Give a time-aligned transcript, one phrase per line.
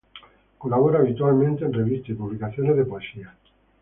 [0.57, 3.35] Colabora habitualmente en revista y publicaciones de poesía.